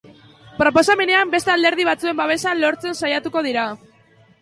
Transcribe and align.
Proposamenean, 0.61 1.35
beste 1.35 1.53
alderdi 1.57 1.87
batzuen 1.91 2.19
babesa 2.25 2.57
lortzen 2.65 3.01
saiatuko 3.05 3.49
dira. 3.51 3.71